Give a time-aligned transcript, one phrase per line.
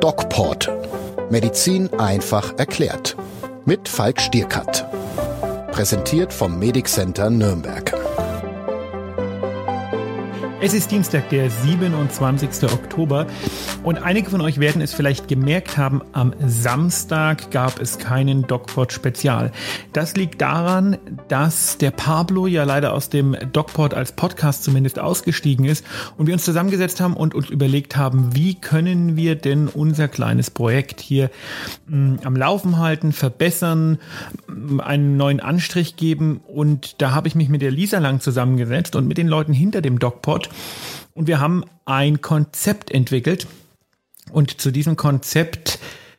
[0.00, 0.70] DocPort.
[1.28, 3.16] Medizin einfach erklärt.
[3.64, 4.86] Mit Falk Stierkat.
[5.72, 7.92] Präsentiert vom Medic Center Nürnberg.
[10.60, 12.64] Es ist Dienstag, der 27.
[12.72, 13.26] Oktober
[13.88, 18.92] und einige von euch werden es vielleicht gemerkt haben, am Samstag gab es keinen DocPod
[18.92, 19.50] Spezial.
[19.94, 20.98] Das liegt daran,
[21.28, 25.86] dass der Pablo ja leider aus dem DocPod als Podcast zumindest ausgestiegen ist
[26.18, 30.50] und wir uns zusammengesetzt haben und uns überlegt haben, wie können wir denn unser kleines
[30.50, 31.30] Projekt hier
[31.86, 33.96] mh, hm, am Laufen halten, verbessern,
[34.48, 38.96] mh, einen neuen Anstrich geben und da habe ich mich mit der Lisa lang zusammengesetzt
[38.96, 40.50] und mit den Leuten hinter dem DocPod
[41.14, 43.46] und wir haben ein Konzept entwickelt.
[44.30, 45.78] Und zu diesem Konzept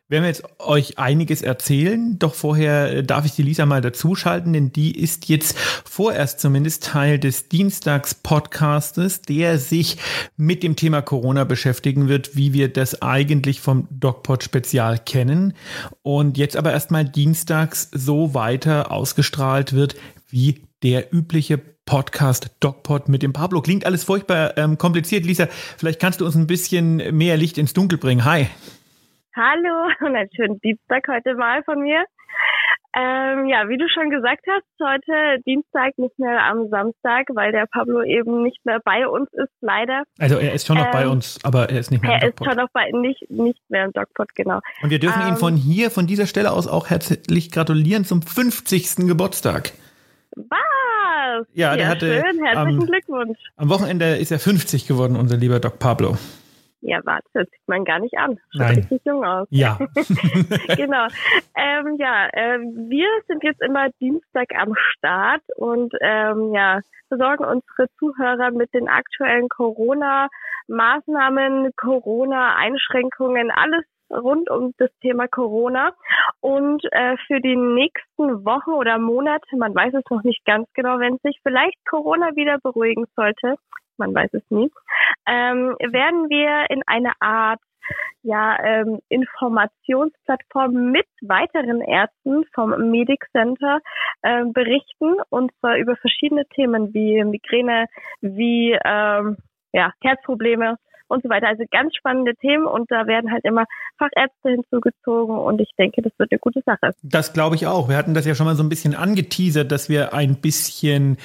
[0.09, 2.17] werden wir jetzt euch einiges erzählen.
[2.17, 7.19] Doch vorher darf ich die Lisa mal dazuschalten, denn die ist jetzt vorerst zumindest Teil
[7.19, 9.97] des Dienstags-Podcastes, der sich
[10.35, 15.53] mit dem Thema Corona beschäftigen wird, wie wir das eigentlich vom DocPod Spezial kennen.
[16.01, 19.95] Und jetzt aber erstmal dienstags so weiter ausgestrahlt wird
[20.27, 23.61] wie der übliche Podcast DocPod mit dem Pablo.
[23.61, 25.25] Klingt alles furchtbar ähm, kompliziert.
[25.25, 28.23] Lisa, vielleicht kannst du uns ein bisschen mehr Licht ins Dunkel bringen.
[28.25, 28.47] Hi.
[29.35, 32.03] Hallo und einen schönen Dienstag heute mal von mir.
[32.95, 37.67] Ähm, ja, wie du schon gesagt hast, heute Dienstag, nicht mehr am Samstag, weil der
[37.67, 40.03] Pablo eben nicht mehr bei uns ist, leider.
[40.17, 42.23] Also er ist schon noch ähm, bei uns, aber er ist nicht mehr er im.
[42.23, 44.59] Er ist schon noch bei, nicht, nicht mehr im Dogpot, genau.
[44.81, 48.23] Und wir dürfen ähm, ihn von hier, von dieser Stelle aus auch herzlich gratulieren zum
[48.23, 49.07] 50.
[49.07, 49.71] Geburtstag.
[50.35, 50.68] Was?
[51.53, 52.21] Ja, der hatte.
[52.21, 53.39] Schön, herzlichen am, Glückwunsch.
[53.57, 56.17] Am Wochenende ist er 50 geworden, unser lieber Doc Pablo.
[56.81, 58.39] Ja, warte, das sieht man gar nicht an.
[58.51, 58.75] Schaut Nein.
[58.75, 59.49] richtig jung aus.
[59.51, 59.77] Ja.
[60.75, 61.07] genau.
[61.55, 67.89] Ähm, ja, äh, wir sind jetzt immer Dienstag am Start und ähm, ja, versorgen unsere
[67.97, 75.91] Zuhörer mit den aktuellen Corona-Maßnahmen, Corona-Einschränkungen, alles rund um das Thema Corona.
[76.41, 80.99] Und äh, für die nächsten Wochen oder Monate, man weiß es noch nicht ganz genau,
[80.99, 83.55] wenn sich vielleicht Corona wieder beruhigen sollte,
[83.97, 84.71] man weiß es nie,
[85.27, 87.59] ähm, werden wir in eine Art
[88.21, 93.79] ja, ähm, Informationsplattform mit weiteren Ärzten vom Medic Center
[94.21, 97.85] äh, berichten und zwar über verschiedene Themen wie Migräne,
[98.21, 99.37] wie ähm,
[99.71, 100.77] ja, Herzprobleme,
[101.09, 101.47] und so weiter.
[101.47, 103.65] Also ganz spannende Themen und da werden halt immer
[103.97, 106.91] Fachärzte hinzugezogen und ich denke, das wird eine gute Sache.
[107.03, 107.89] Das glaube ich auch.
[107.89, 111.17] Wir hatten das ja schon mal so ein bisschen angeteasert, dass wir ein bisschen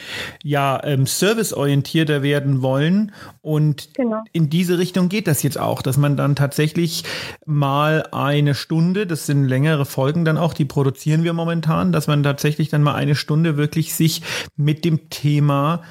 [0.43, 3.12] ja ähm, serviceorientierter werden wollen
[3.43, 4.23] und genau.
[4.33, 7.05] in diese Richtung geht das jetzt auch, dass man dann tatsächlich
[7.47, 12.23] mal eine Stunde, das sind längere Folgen dann auch, die produzieren wir momentan, dass man
[12.23, 14.23] tatsächlich dann mal eine Stunde wirklich sich
[14.56, 15.83] mit dem Thema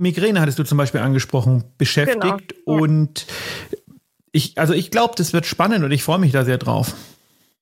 [0.00, 2.54] Migräne hattest du zum Beispiel angesprochen, beschäftigt.
[2.64, 2.82] Genau.
[2.82, 3.26] Und
[4.32, 6.94] ich, also ich glaube, das wird spannend und ich freue mich da sehr drauf.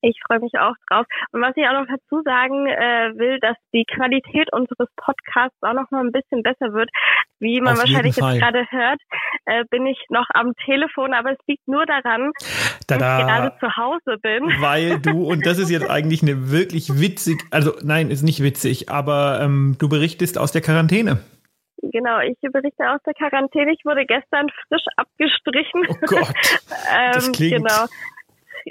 [0.00, 1.06] Ich freue mich auch drauf.
[1.32, 5.72] Und was ich auch noch dazu sagen äh, will, dass die Qualität unseres Podcasts auch
[5.72, 6.88] noch mal ein bisschen besser wird.
[7.41, 9.00] Wie man Auf wahrscheinlich jetzt gerade hört,
[9.47, 12.31] äh, bin ich noch am Telefon, aber es liegt nur daran,
[12.87, 12.98] Tada.
[12.98, 14.62] dass ich gerade zu Hause bin.
[14.62, 18.88] Weil du, und das ist jetzt eigentlich eine wirklich witzig, also nein, ist nicht witzig,
[18.88, 21.19] aber ähm, du berichtest aus der Quarantäne.
[21.83, 23.72] Genau, ich berichte aus der Quarantäne.
[23.72, 25.87] Ich wurde gestern frisch abgestrichen.
[25.89, 26.28] Oh Gott.
[26.69, 27.69] das ähm, klingt.
[27.69, 27.87] Genau.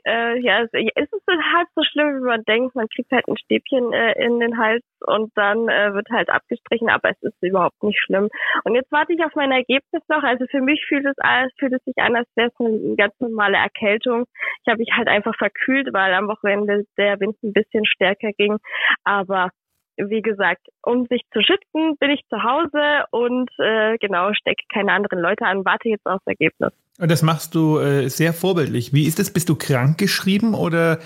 [0.06, 2.76] Äh, ja, es, ist halt so schlimm, wie man denkt.
[2.76, 6.90] Man kriegt halt ein Stäbchen äh, in den Hals und dann äh, wird halt abgestrichen,
[6.90, 8.30] aber es ist überhaupt nicht schlimm.
[8.64, 10.24] Und jetzt warte ich auf mein Ergebnis noch.
[10.24, 11.16] Also für mich fühlt es,
[11.58, 14.26] fühlt es sich an, als wäre es eine ganz normale Erkältung.
[14.64, 18.58] Ich habe mich halt einfach verkühlt, weil am Wochenende der Wind ein bisschen stärker ging.
[19.04, 19.50] Aber
[19.98, 24.92] wie gesagt, um sich zu schützen, bin ich zu Hause und äh, genau, stecke keine
[24.92, 26.72] anderen Leute an, warte jetzt aufs Ergebnis.
[27.00, 28.94] Und das machst du äh, sehr vorbildlich.
[28.94, 29.32] Wie ist das?
[29.32, 31.00] Bist du krank geschrieben oder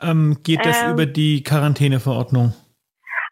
[0.00, 2.52] ähm, geht das ähm, über die Quarantäneverordnung?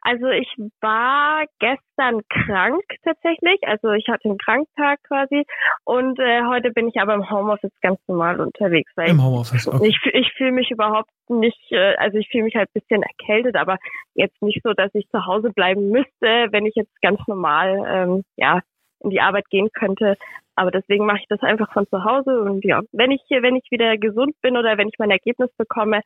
[0.07, 0.49] Also ich
[0.81, 3.59] war gestern krank tatsächlich.
[3.63, 5.45] Also ich hatte einen Kranktag quasi
[5.83, 8.93] und äh, heute bin ich aber im Homeoffice ganz normal unterwegs.
[8.95, 9.89] Weil Im Homeoffice, okay.
[9.89, 13.57] Ich, ich fühle mich überhaupt nicht, äh, also ich fühle mich halt ein bisschen erkältet,
[13.57, 13.79] aber
[14.15, 18.23] jetzt nicht so, dass ich zu Hause bleiben müsste, wenn ich jetzt ganz normal ähm,
[18.37, 18.61] ja
[19.01, 20.17] in die Arbeit gehen könnte.
[20.55, 23.69] Aber deswegen mache ich das einfach von zu Hause und ja, wenn ich wenn ich
[23.73, 26.03] wieder gesund bin oder wenn ich mein Ergebnis bekomme,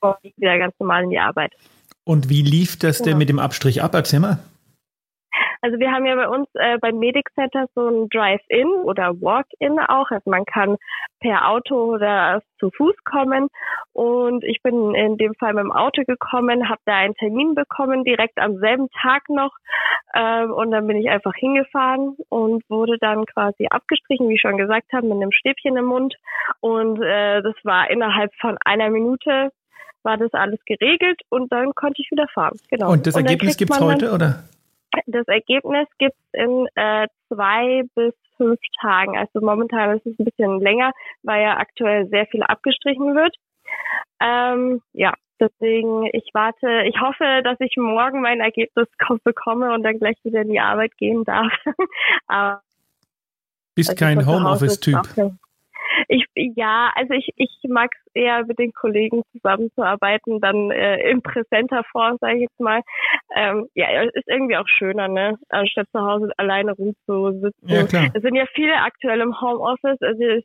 [0.00, 1.52] komme ich wieder ganz normal in die Arbeit.
[2.04, 3.94] Und wie lief das denn mit dem Abstrich ab?
[3.94, 4.38] Erzähl mal.
[5.64, 9.78] Also wir haben ja bei uns äh, beim Medic Center so ein Drive-In oder Walk-In
[9.80, 10.10] auch.
[10.10, 10.76] Also man kann
[11.20, 13.48] per Auto oder zu Fuß kommen.
[13.94, 18.04] Und ich bin in dem Fall mit dem Auto gekommen, habe da einen Termin bekommen,
[18.04, 19.52] direkt am selben Tag noch.
[20.14, 24.58] Ähm, und dann bin ich einfach hingefahren und wurde dann quasi abgestrichen, wie ich schon
[24.58, 26.14] gesagt habe, mit einem Stäbchen im Mund.
[26.60, 29.50] Und äh, das war innerhalb von einer Minute
[30.04, 32.56] war das alles geregelt und dann konnte ich wieder fahren.
[32.70, 32.92] Genau.
[32.92, 34.44] Und das Ergebnis gibt es heute, oder?
[35.06, 39.16] Das Ergebnis gibt es in äh, zwei bis fünf Tagen.
[39.16, 40.92] Also momentan ist es ein bisschen länger,
[41.22, 43.34] weil ja aktuell sehr viel abgestrichen wird.
[44.20, 48.88] Ähm, ja, deswegen, ich warte, ich hoffe, dass ich morgen mein Ergebnis
[49.24, 51.52] bekomme und dann gleich wieder in die Arbeit gehen darf.
[52.26, 52.62] Aber
[53.74, 55.00] Bist also kein Homeoffice-Typ.
[56.08, 61.22] Ich, ja, also ich, ich mag es eher mit den Kollegen zusammenzuarbeiten, dann äh, in
[61.22, 62.80] präsenter Form, sage ich jetzt mal.
[63.36, 65.38] Ähm, ja, ist irgendwie auch schöner, ne?
[65.48, 67.68] Anstatt zu Hause alleine rumzusitzen.
[67.68, 68.10] Ja, klar.
[68.14, 70.00] Es sind ja viele aktuell im Homeoffice.
[70.00, 70.44] Also es,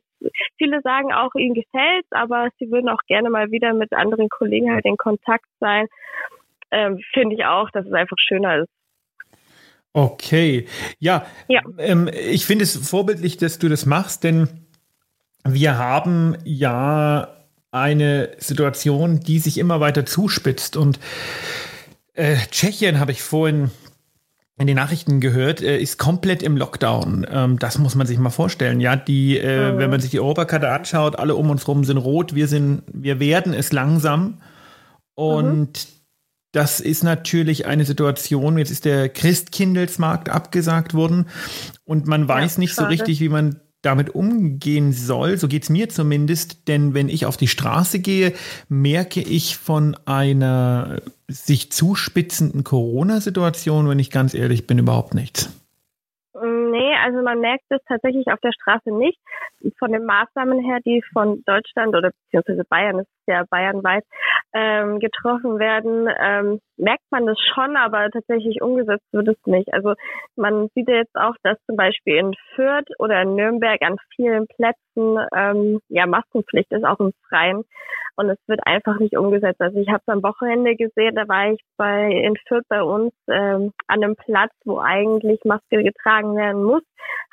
[0.58, 4.72] viele sagen auch, ihnen gefällt's, aber sie würden auch gerne mal wieder mit anderen Kollegen
[4.72, 5.86] halt in Kontakt sein.
[6.70, 8.70] Ähm, Finde ich auch, dass es einfach schöner ist.
[9.92, 10.66] Okay,
[11.00, 11.62] ja, ja.
[11.78, 14.48] Ähm, ich finde es vorbildlich, dass du das machst, denn
[15.44, 17.28] wir haben ja
[17.72, 20.76] eine Situation, die sich immer weiter zuspitzt.
[20.76, 20.98] Und
[22.14, 23.70] äh, Tschechien, habe ich vorhin
[24.58, 27.26] in den Nachrichten gehört, äh, ist komplett im Lockdown.
[27.30, 28.80] Ähm, das muss man sich mal vorstellen.
[28.80, 29.78] Ja, die, äh, mhm.
[29.78, 32.34] wenn man sich die Europakarte anschaut, alle um uns rum sind rot.
[32.34, 34.38] Wir sind, wir werden es langsam.
[35.14, 35.92] Und mhm.
[36.52, 38.58] das ist natürlich eine Situation.
[38.58, 41.28] Jetzt ist der Christkindelsmarkt abgesagt worden
[41.84, 42.86] und man weiß ja, nicht schade.
[42.86, 47.26] so richtig, wie man damit umgehen soll, so geht es mir zumindest, denn wenn ich
[47.26, 48.34] auf die Straße gehe,
[48.68, 55.50] merke ich von einer sich zuspitzenden Corona-Situation, wenn ich ganz ehrlich bin, überhaupt nichts.
[57.04, 59.18] Also man merkt es tatsächlich auf der Straße nicht.
[59.78, 64.04] Von den Maßnahmen her, die von Deutschland oder beziehungsweise Bayern, es ist ja bayernweit,
[64.52, 69.72] ähm, getroffen werden, ähm, merkt man das schon, aber tatsächlich umgesetzt wird es nicht.
[69.72, 69.94] Also
[70.36, 74.46] man sieht ja jetzt auch, dass zum Beispiel in Fürth oder in Nürnberg an vielen
[74.46, 77.64] Plätzen ähm, ja Maskenpflicht ist, auch im Freien.
[78.16, 79.60] Und es wird einfach nicht umgesetzt.
[79.60, 83.12] Also ich habe es am Wochenende gesehen, da war ich bei in Fürth bei uns
[83.28, 86.82] ähm, an einem Platz, wo eigentlich Maske getragen werden muss,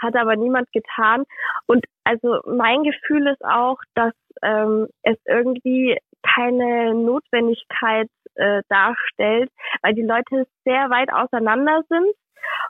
[0.01, 1.23] hat aber niemand getan.
[1.65, 9.93] Und also mein Gefühl ist auch, dass ähm, es irgendwie keine Notwendigkeit äh, darstellt, weil
[9.93, 12.13] die Leute sehr weit auseinander sind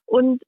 [0.06, 0.42] und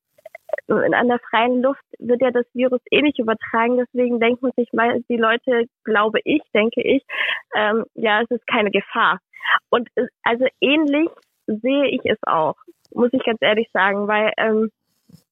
[0.68, 3.78] in einer freien Luft wird ja das Virus eh nicht übertragen.
[3.78, 7.04] Deswegen denken sich mal die Leute, glaube ich, denke ich,
[7.56, 9.20] ähm, ja, es ist keine Gefahr.
[9.70, 11.10] Und es, also ähnlich
[11.48, 12.56] sehe ich es auch,
[12.92, 14.72] muss ich ganz ehrlich sagen, weil ähm,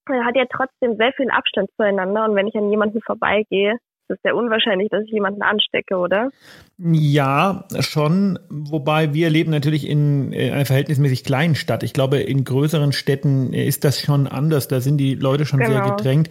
[0.09, 3.77] man hat ja trotzdem sehr viel Abstand zueinander und wenn ich an jemanden vorbeigehe,
[4.09, 6.29] ist sehr unwahrscheinlich, dass ich jemanden anstecke, oder?
[6.77, 8.39] Ja, schon.
[8.49, 11.83] Wobei wir leben natürlich in einer verhältnismäßig kleinen Stadt.
[11.83, 14.67] Ich glaube, in größeren Städten ist das schon anders.
[14.67, 15.71] Da sind die Leute schon genau.
[15.71, 16.29] sehr gedrängt.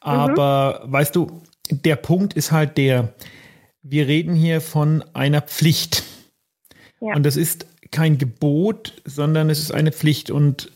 [0.00, 0.92] Aber mhm.
[0.92, 3.14] weißt du, der Punkt ist halt der,
[3.82, 6.04] wir reden hier von einer Pflicht.
[7.00, 7.14] Ja.
[7.14, 10.30] Und das ist kein Gebot, sondern es ist eine Pflicht.
[10.30, 10.70] Und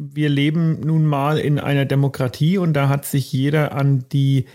[0.00, 4.46] wir leben nun mal in einer Demokratie und da hat sich jeder an die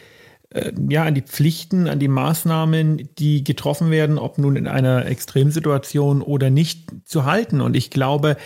[0.49, 5.05] äh, ja, an die Pflichten, an die Maßnahmen, die getroffen werden, ob nun in einer
[5.05, 7.61] Extremsituation oder nicht, zu halten.
[7.61, 8.37] Und ich glaube,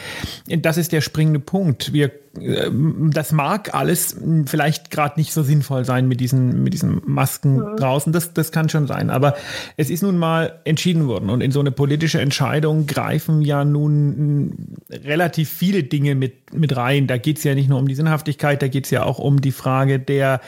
[0.47, 1.93] das ist der springende Punkt.
[1.93, 4.15] Wir das mag alles
[4.45, 7.75] vielleicht gerade nicht so sinnvoll sein mit diesen, mit diesen Masken mhm.
[7.77, 8.13] draußen.
[8.13, 9.09] Das, das kann schon sein.
[9.09, 9.35] Aber
[9.77, 11.29] es ist nun mal entschieden worden.
[11.29, 17.07] Und in so eine politische Entscheidung greifen ja nun relativ viele Dinge mit, mit rein.
[17.07, 19.41] Da geht es ja nicht nur um die Sinnhaftigkeit, da geht es ja auch um
[19.41, 20.39] die Frage der,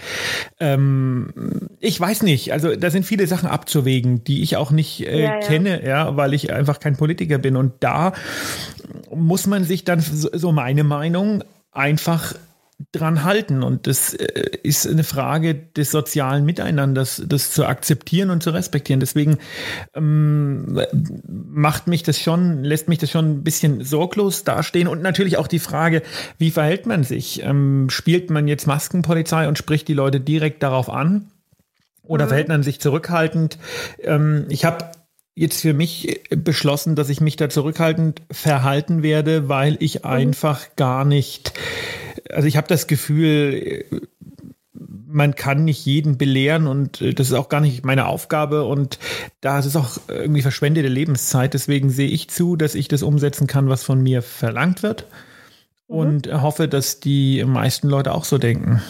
[0.59, 1.33] ähm,
[1.79, 5.33] ich weiß nicht, also da sind viele Sachen abzuwägen, die ich auch nicht äh, ja,
[5.33, 5.39] ja.
[5.39, 7.55] kenne, ja, weil ich einfach kein Politiker bin.
[7.55, 8.13] Und da
[9.13, 12.35] muss man sich dann, so meine Meinung, einfach
[12.91, 13.63] dran halten.
[13.63, 18.99] Und das äh, ist eine Frage des sozialen Miteinanders, das zu akzeptieren und zu respektieren.
[18.99, 19.37] Deswegen
[19.93, 20.81] ähm,
[21.27, 24.87] macht mich das schon, lässt mich das schon ein bisschen sorglos dastehen.
[24.87, 26.01] Und natürlich auch die Frage,
[26.37, 27.43] wie verhält man sich?
[27.43, 31.27] Ähm, spielt man jetzt Maskenpolizei und spricht die Leute direkt darauf an?
[32.03, 32.29] Oder mhm.
[32.29, 33.57] verhält man sich zurückhaltend?
[34.01, 34.91] Ähm, ich habe
[35.35, 40.09] jetzt für mich beschlossen, dass ich mich da zurückhaltend verhalten werde, weil ich mhm.
[40.09, 41.53] einfach gar nicht,
[42.29, 43.85] also ich habe das Gefühl,
[44.73, 48.97] man kann nicht jeden belehren und das ist auch gar nicht meine Aufgabe und
[49.41, 51.53] da ist es auch irgendwie verschwendete Lebenszeit.
[51.53, 55.07] Deswegen sehe ich zu, dass ich das umsetzen kann, was von mir verlangt wird.
[55.91, 56.41] und mhm.
[56.41, 58.81] hoffe, dass die meisten Leute auch so denken.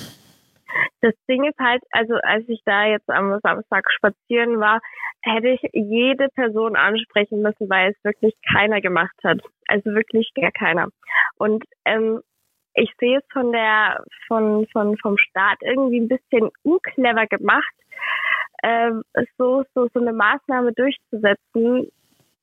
[1.01, 4.79] Das Ding ist halt, also als ich da jetzt am Samstag spazieren war,
[5.21, 9.41] hätte ich jede Person ansprechen müssen, weil es wirklich keiner gemacht hat.
[9.67, 10.89] Also wirklich gar keiner.
[11.37, 12.21] Und ähm,
[12.73, 17.73] ich sehe es von der von von vom Staat irgendwie ein bisschen unclever gemacht,
[18.63, 19.03] ähm,
[19.37, 21.91] so so so eine Maßnahme durchzusetzen,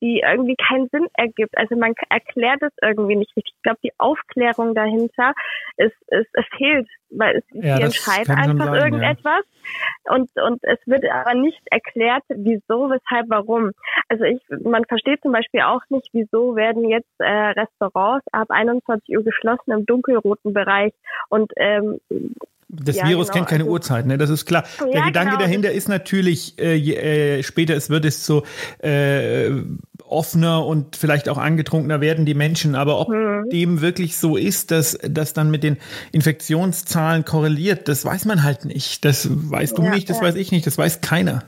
[0.00, 1.57] die irgendwie keinen Sinn ergibt.
[1.57, 3.55] Also man erklärt es irgendwie nicht richtig.
[3.57, 5.33] Ich glaube, die Aufklärung dahinter
[5.76, 9.45] ist, ist, es fehlt, weil es ja, entscheiden einfach sein, irgendetwas
[10.07, 10.14] ja.
[10.14, 13.73] und und es wird aber nicht erklärt, wieso, weshalb, warum.
[14.09, 19.17] Also ich, man versteht zum Beispiel auch nicht, wieso werden jetzt äh, Restaurants ab 21
[19.17, 20.93] Uhr geschlossen im dunkelroten Bereich
[21.28, 22.00] und ähm,
[22.69, 24.19] das ja, Virus genau, kennt keine also, Uhrzeit, ne?
[24.19, 24.64] Das ist klar.
[24.78, 25.43] Der ja, Gedanke genau.
[25.43, 28.45] dahinter ist natürlich, äh, je äh, später es wird, es so
[28.81, 29.50] äh,
[30.11, 32.75] offener und vielleicht auch angetrunkener werden die Menschen.
[32.75, 33.49] Aber ob hm.
[33.50, 35.77] dem wirklich so ist, dass das dann mit den
[36.12, 39.05] Infektionszahlen korreliert, das weiß man halt nicht.
[39.05, 41.45] Das weißt du ja, nicht, das weiß ich nicht, das weiß keiner.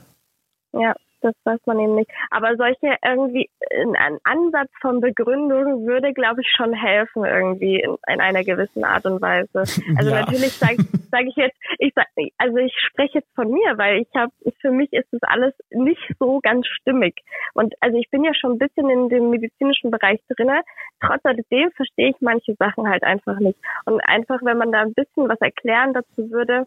[0.73, 2.11] Ja, das weiß man eben nicht.
[2.29, 3.49] Aber solche irgendwie,
[3.97, 9.05] ein Ansatz von Begründung würde, glaube ich, schon helfen irgendwie in, in einer gewissen Art
[9.05, 9.49] und Weise.
[9.97, 10.21] Also ja.
[10.21, 10.77] natürlich sage
[11.11, 14.71] sag ich jetzt, ich sag, also ich spreche jetzt von mir, weil ich habe, für
[14.71, 17.21] mich ist das alles nicht so ganz stimmig.
[17.53, 20.61] Und also ich bin ja schon ein bisschen in dem medizinischen Bereich drinne.
[21.01, 23.59] Trotz alledem verstehe ich manche Sachen halt einfach nicht.
[23.85, 26.65] Und einfach, wenn man da ein bisschen was erklären dazu würde,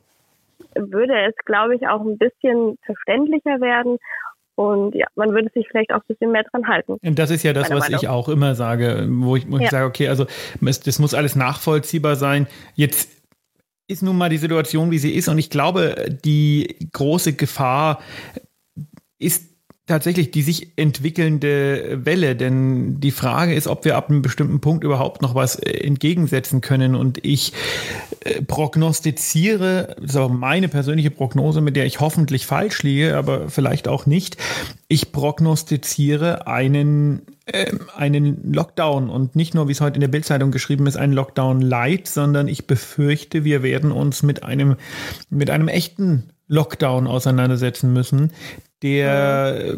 [0.75, 3.99] würde es, glaube ich, auch ein bisschen verständlicher werden
[4.57, 6.97] und ja, man würde sich vielleicht auch ein bisschen mehr dran halten.
[7.03, 8.01] Und das ist ja das, was Meinung.
[8.01, 9.65] ich auch immer sage, wo ich, wo ja.
[9.65, 10.27] ich sage, okay, also
[10.61, 12.47] das muss alles nachvollziehbar sein.
[12.75, 13.11] Jetzt
[13.89, 15.29] ist nun mal die Situation, wie sie ist.
[15.29, 18.01] Und ich glaube, die große Gefahr
[19.19, 19.54] ist
[19.87, 24.83] tatsächlich die sich entwickelnde Welle, denn die Frage ist, ob wir ab einem bestimmten Punkt
[24.83, 26.95] überhaupt noch was äh, entgegensetzen können.
[26.95, 27.53] Und ich
[28.21, 33.51] äh, prognostiziere, das ist auch meine persönliche Prognose, mit der ich hoffentlich falsch liege, aber
[33.51, 34.39] vielleicht auch nicht.
[34.89, 40.51] Ich prognostiziere einen äh, einen Lockdown und nicht nur, wie es heute in der Bildzeitung
[40.51, 44.77] geschrieben ist, einen Lockdown light, sondern ich befürchte, wir werden uns mit einem
[45.29, 48.33] mit einem echten Lockdown auseinandersetzen müssen,
[48.83, 49.77] der,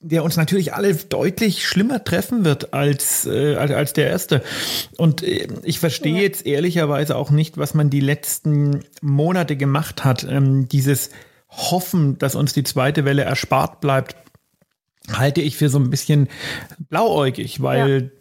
[0.00, 4.42] der uns natürlich alle deutlich schlimmer treffen wird als, äh, als, als der erste.
[4.96, 6.22] Und äh, ich verstehe ja.
[6.22, 10.24] jetzt ehrlicherweise auch nicht, was man die letzten Monate gemacht hat.
[10.24, 11.10] Ähm, dieses
[11.48, 14.16] Hoffen, dass uns die zweite Welle erspart bleibt,
[15.12, 16.28] halte ich für so ein bisschen
[16.90, 18.12] blauäugig, weil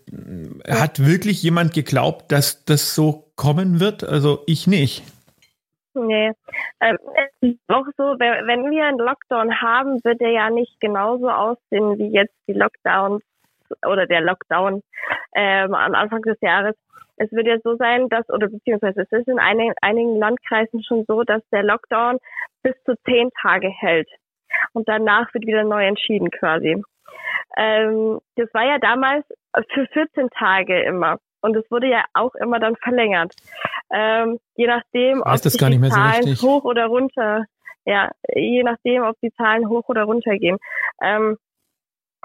[0.66, 0.80] ja.
[0.80, 4.04] hat wirklich jemand geglaubt, dass das so kommen wird?
[4.04, 5.04] Also ich nicht.
[6.06, 6.32] Nee.
[6.80, 11.30] Ähm, es ist auch so, wenn wir einen Lockdown haben, wird er ja nicht genauso
[11.30, 13.24] aussehen wie jetzt die Lockdowns
[13.86, 14.82] oder der Lockdown
[15.36, 16.76] ähm, am Anfang des Jahres.
[17.18, 21.04] Es wird ja so sein, dass, oder beziehungsweise es ist in einigen, einigen Landkreisen schon
[21.08, 22.20] so, dass der Lockdown
[22.62, 24.10] bis zu zehn Tage hält.
[24.74, 26.82] Und danach wird wieder neu entschieden quasi.
[27.58, 29.26] Ähm, das war ja damals
[29.74, 31.18] für 14 Tage immer.
[31.42, 33.34] Und es wurde ja auch immer dann verlängert.
[33.92, 37.46] Ähm, je nachdem, ob die Zahlen so hoch oder runter,
[37.86, 40.58] ja, je nachdem, ob die Zahlen hoch oder runter gehen.
[41.02, 41.38] Ähm,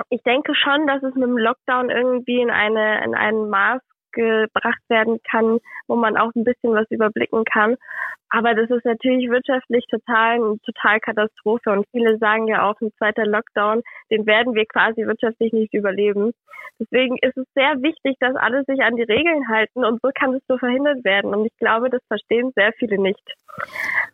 [0.09, 3.81] ich denke schon, dass es mit dem Lockdown irgendwie in eine, in ein Maß
[4.13, 7.77] gebracht werden kann, wo man auch ein bisschen was überblicken kann.
[8.29, 11.71] Aber das ist natürlich wirtschaftlich total, eine total Katastrophe.
[11.71, 16.33] Und viele sagen ja auch, ein zweiter Lockdown, den werden wir quasi wirtschaftlich nicht überleben.
[16.81, 20.35] Deswegen ist es sehr wichtig, dass alle sich an die Regeln halten und so kann
[20.35, 21.35] es nur verhindert werden.
[21.35, 23.23] Und ich glaube, das verstehen sehr viele nicht.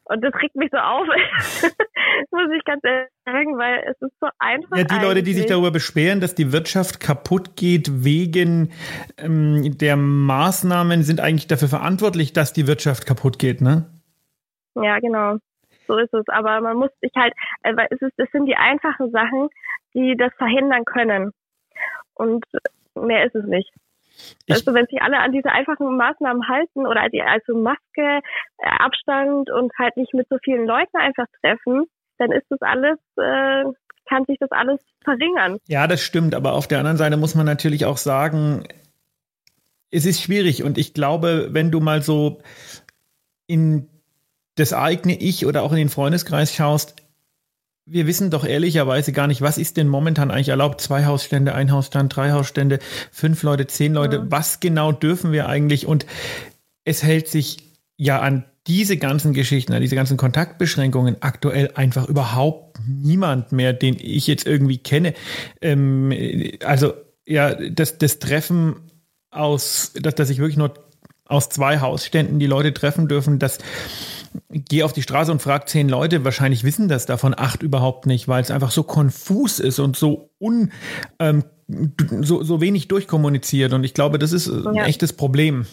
[0.08, 1.06] Und das regt mich so auf,
[2.30, 4.76] muss ich ganz ehrlich sagen, weil es ist so einfach.
[4.76, 5.08] Ja, die eigentlich.
[5.08, 8.72] Leute, die sich darüber beschweren, dass die Wirtschaft kaputt geht wegen
[9.18, 13.86] ähm, der Maßnahmen, sind eigentlich dafür verantwortlich, dass die Wirtschaft kaputt geht, ne?
[14.74, 15.36] Ja, genau.
[15.86, 16.26] So ist es.
[16.28, 19.48] Aber man muss sich halt, äh, weil es ist, es sind die einfachen Sachen,
[19.94, 21.32] die das verhindern können.
[22.14, 22.44] Und
[22.94, 23.70] mehr ist es nicht.
[24.46, 28.20] Ich also wenn sich alle an diese einfachen Maßnahmen halten oder die, also Maske,
[28.58, 31.84] äh, Abstand und halt nicht mit so vielen Leuten einfach treffen,
[32.18, 33.64] dann ist das alles, äh,
[34.08, 35.58] kann sich das alles verringern.
[35.68, 36.34] Ja, das stimmt.
[36.34, 38.64] Aber auf der anderen Seite muss man natürlich auch sagen,
[39.90, 40.62] es ist schwierig.
[40.62, 42.40] Und ich glaube, wenn du mal so
[43.46, 43.88] in
[44.56, 46.96] das eigene Ich oder auch in den Freundeskreis schaust,
[47.90, 50.80] wir wissen doch ehrlicherweise gar nicht, was ist denn momentan eigentlich erlaubt?
[50.80, 52.78] Zwei Hausstände, ein Hausstand, drei Hausstände,
[53.10, 54.16] fünf Leute, zehn Leute.
[54.16, 54.26] Ja.
[54.28, 55.86] Was genau dürfen wir eigentlich?
[55.86, 56.06] Und
[56.84, 57.58] es hält sich
[57.96, 63.96] ja an diese ganzen Geschichten, an diese ganzen Kontaktbeschränkungen aktuell einfach überhaupt niemand mehr, den
[63.98, 65.14] ich jetzt irgendwie kenne.
[65.62, 66.12] Ähm,
[66.62, 66.92] also
[67.26, 68.76] ja, das, das Treffen
[69.30, 70.74] aus, dass, dass ich wirklich nur
[71.24, 73.58] aus zwei Hausständen die Leute treffen dürfen, dass
[74.50, 78.28] geh auf die Straße und frag zehn Leute, wahrscheinlich wissen das davon acht überhaupt nicht,
[78.28, 80.72] weil es einfach so konfus ist und so un
[81.18, 81.44] ähm,
[82.22, 83.72] so, so wenig durchkommuniziert.
[83.72, 84.86] Und ich glaube, das ist ein ja.
[84.86, 85.66] echtes Problem.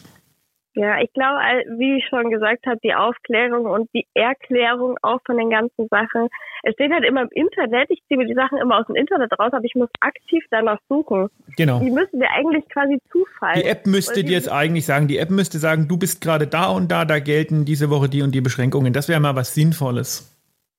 [0.75, 1.39] Ja, ich glaube,
[1.77, 6.27] wie ich schon gesagt habe, die Aufklärung und die Erklärung auch von den ganzen Sachen.
[6.63, 9.31] Es steht halt immer im Internet, ich ziehe mir die Sachen immer aus dem Internet
[9.39, 11.29] raus, aber ich muss aktiv danach suchen.
[11.55, 11.79] Genau.
[11.79, 13.61] Die müssen dir eigentlich quasi zufallen.
[13.61, 16.69] Die App müsste dir jetzt eigentlich sagen, die App müsste sagen, du bist gerade da
[16.69, 18.91] und da, da gelten diese Woche die und die Beschränkungen.
[18.91, 20.29] Das wäre mal was Sinnvolles.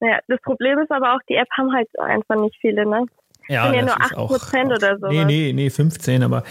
[0.03, 3.07] Ja, das Problem ist aber auch, die App haben halt einfach nicht viele, ne?
[3.49, 5.07] Ja, ja nur 8 Prozent oder so.
[5.09, 6.43] Nee, nee, nee, 15, aber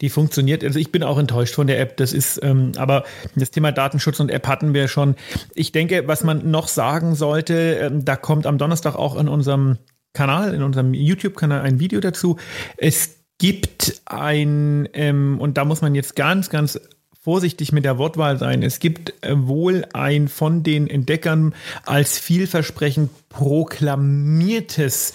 [0.00, 0.64] die funktioniert.
[0.64, 1.96] Also ich bin auch enttäuscht von der App.
[1.96, 5.16] Das ist, ähm, aber das Thema Datenschutz und App hatten wir schon.
[5.54, 9.78] Ich denke, was man noch sagen sollte, ähm, da kommt am Donnerstag auch in unserem
[10.12, 12.36] Kanal, in unserem YouTube-Kanal ein Video dazu.
[12.76, 16.80] Es gibt ein, ähm, und da muss man jetzt ganz, ganz
[17.20, 18.62] vorsichtig mit der Wortwahl sein.
[18.62, 25.12] Es gibt äh, wohl ein von den Entdeckern als vielversprechend proklamiertes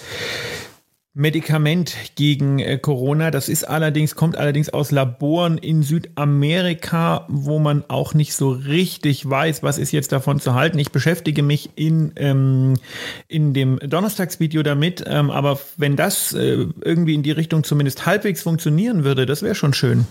[1.15, 3.29] Medikament gegen äh, Corona.
[3.29, 9.29] Das ist allerdings, kommt allerdings aus Laboren in Südamerika, wo man auch nicht so richtig
[9.29, 10.79] weiß, was ist jetzt davon zu halten.
[10.79, 12.73] Ich beschäftige mich in, ähm,
[13.27, 18.41] in dem Donnerstagsvideo damit, ähm, aber wenn das äh, irgendwie in die Richtung zumindest halbwegs
[18.41, 20.07] funktionieren würde, das wäre schon schön.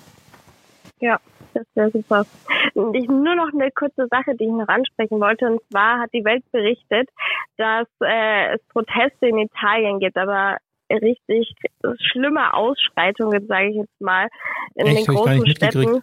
[1.00, 1.18] Ja,
[1.52, 2.24] das wäre super.
[2.94, 5.46] Ich, nur noch eine kurze Sache, die ich noch ansprechen wollte.
[5.46, 7.08] Und zwar hat die Welt berichtet,
[7.56, 10.58] dass äh, es Proteste in Italien gibt, aber
[10.94, 11.54] richtig
[12.10, 14.28] schlimme Ausschreitungen, sage ich jetzt mal,
[14.74, 15.08] in Echt?
[15.08, 16.02] den großen Städten.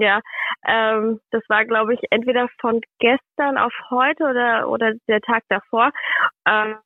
[0.00, 0.20] Ja,
[0.66, 5.92] ähm, das war, glaube ich, entweder von gestern auf heute oder, oder der Tag davor.
[6.44, 6.76] Ähm,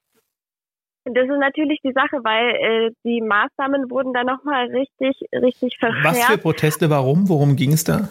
[1.05, 6.05] das ist natürlich die Sache, weil äh, die Maßnahmen wurden dann nochmal richtig, richtig verschärft.
[6.05, 7.29] Was für Proteste, warum?
[7.29, 8.09] Worum ging es da?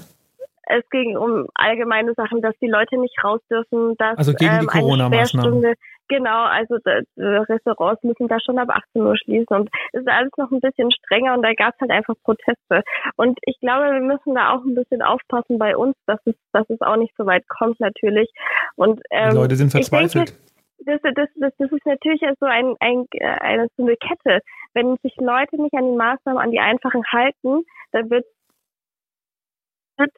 [0.63, 4.65] Es ging um allgemeine Sachen, dass die Leute nicht raus dürfen, dass also gegen die
[4.65, 5.75] ähm, Corona-Maßnahmen.
[6.09, 6.75] Genau, also
[7.17, 10.91] Restaurants müssen da schon ab 18 Uhr schließen und es ist alles noch ein bisschen
[10.91, 12.83] strenger und da gab es halt einfach Proteste.
[13.15, 16.67] Und ich glaube, wir müssen da auch ein bisschen aufpassen bei uns, dass es, dass
[16.69, 18.29] es auch nicht so weit kommt natürlich.
[18.75, 20.33] Und ähm, die Leute sind verzweifelt.
[20.79, 24.41] das, das, das, das ist natürlich so ein, ein, eine, so eine Kette.
[24.73, 28.25] Wenn sich Leute nicht an die Maßnahmen, an die einfachen halten, dann wird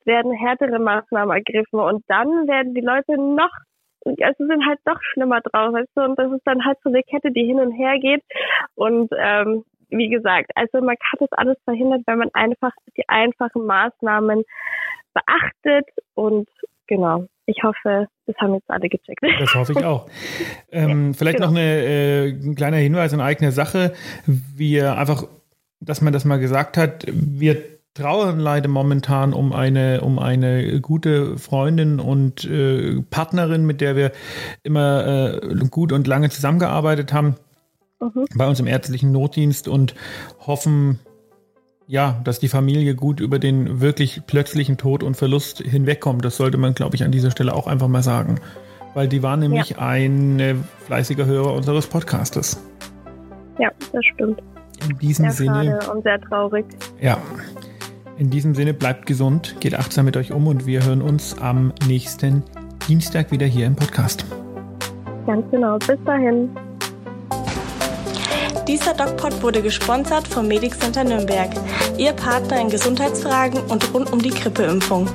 [0.06, 3.50] werden härtere Maßnahmen ergriffen und dann werden die Leute noch
[4.06, 7.04] also sind halt doch schlimmer drauf, weißt du, und das ist dann halt so eine
[7.04, 8.24] Kette, die hin und her geht
[8.76, 13.66] und ähm, wie gesagt, also man kann das alles verhindern, wenn man einfach die einfachen
[13.66, 14.44] Maßnahmen
[15.14, 16.48] beachtet und
[16.88, 17.28] genau.
[17.46, 19.22] Ich hoffe, das haben jetzt alle gecheckt.
[19.40, 20.08] Das hoffe ich auch.
[20.74, 21.50] Ähm, vielleicht genau.
[21.50, 23.92] noch eine, äh, ein kleiner Hinweis in eigene Sache.
[24.26, 25.26] Wir einfach,
[25.82, 31.38] dass man das mal gesagt hat, wir trauern leider momentan um eine, um eine gute
[31.38, 34.12] Freundin und äh, Partnerin, mit der wir
[34.64, 37.36] immer äh, gut und lange zusammengearbeitet haben
[38.00, 38.26] mhm.
[38.36, 39.96] bei uns im ärztlichen Notdienst und
[40.40, 41.00] hoffen,
[41.88, 46.24] ja, dass die Familie gut über den wirklich plötzlichen Tod und Verlust hinwegkommt.
[46.24, 48.40] Das sollte man, glaube ich, an dieser Stelle auch einfach mal sagen.
[48.94, 49.78] Weil die war nämlich ja.
[49.80, 52.62] ein äh, fleißiger Hörer unseres Podcastes.
[53.60, 54.42] Ja, das stimmt.
[54.90, 55.80] In diesem sehr Sinne.
[55.94, 56.66] Und sehr traurig.
[57.00, 57.18] Ja.
[58.22, 61.74] In diesem Sinne bleibt gesund, geht achtsam mit euch um und wir hören uns am
[61.88, 62.44] nächsten
[62.88, 64.26] Dienstag wieder hier im Podcast.
[65.26, 65.80] Ganz genau.
[65.80, 66.48] Bis dahin.
[68.68, 71.50] Dieser DocPod wurde gesponsert vom Medic Center Nürnberg,
[71.98, 75.10] Ihr Partner in Gesundheitsfragen und rund um die Grippeimpfung.